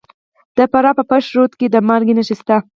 [0.57, 2.55] د فراه په پشت رود کې د مالګې نښې شته.